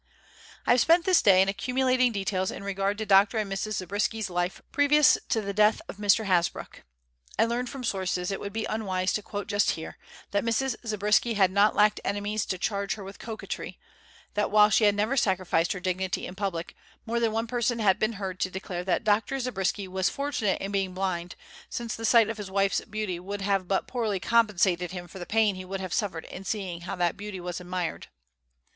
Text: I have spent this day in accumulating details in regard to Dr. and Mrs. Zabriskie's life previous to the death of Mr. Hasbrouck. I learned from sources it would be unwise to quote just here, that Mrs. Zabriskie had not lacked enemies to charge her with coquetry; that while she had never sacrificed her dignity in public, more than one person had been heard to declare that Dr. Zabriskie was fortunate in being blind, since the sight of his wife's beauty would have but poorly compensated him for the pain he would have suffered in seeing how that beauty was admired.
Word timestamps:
I 0.65 0.71
have 0.71 0.81
spent 0.81 1.05
this 1.05 1.21
day 1.21 1.43
in 1.43 1.47
accumulating 1.47 2.11
details 2.11 2.49
in 2.49 2.63
regard 2.63 2.97
to 2.97 3.05
Dr. 3.05 3.37
and 3.37 3.51
Mrs. 3.51 3.73
Zabriskie's 3.73 4.31
life 4.31 4.59
previous 4.71 5.15
to 5.29 5.41
the 5.41 5.53
death 5.53 5.79
of 5.87 5.97
Mr. 5.97 6.25
Hasbrouck. 6.25 6.81
I 7.37 7.45
learned 7.45 7.69
from 7.69 7.83
sources 7.83 8.31
it 8.31 8.39
would 8.39 8.51
be 8.51 8.65
unwise 8.65 9.13
to 9.13 9.21
quote 9.21 9.45
just 9.45 9.69
here, 9.77 9.99
that 10.31 10.43
Mrs. 10.43 10.73
Zabriskie 10.83 11.35
had 11.35 11.51
not 11.51 11.75
lacked 11.75 11.99
enemies 12.03 12.47
to 12.47 12.57
charge 12.57 12.95
her 12.95 13.03
with 13.03 13.19
coquetry; 13.19 13.77
that 14.33 14.49
while 14.49 14.71
she 14.71 14.85
had 14.85 14.95
never 14.95 15.15
sacrificed 15.15 15.71
her 15.73 15.79
dignity 15.79 16.25
in 16.25 16.33
public, 16.33 16.75
more 17.05 17.19
than 17.19 17.31
one 17.31 17.45
person 17.45 17.77
had 17.77 17.99
been 17.99 18.13
heard 18.13 18.39
to 18.39 18.49
declare 18.49 18.83
that 18.83 19.03
Dr. 19.03 19.39
Zabriskie 19.39 19.87
was 19.87 20.09
fortunate 20.09 20.59
in 20.59 20.71
being 20.71 20.95
blind, 20.95 21.35
since 21.69 21.95
the 21.95 22.05
sight 22.05 22.27
of 22.27 22.37
his 22.37 22.49
wife's 22.49 22.81
beauty 22.85 23.19
would 23.19 23.41
have 23.41 23.67
but 23.67 23.85
poorly 23.85 24.19
compensated 24.19 24.89
him 24.89 25.07
for 25.07 25.19
the 25.19 25.27
pain 25.27 25.53
he 25.53 25.63
would 25.65 25.79
have 25.79 25.93
suffered 25.93 26.25
in 26.25 26.43
seeing 26.43 26.81
how 26.81 26.95
that 26.95 27.17
beauty 27.17 27.39
was 27.39 27.61
admired. 27.61 28.07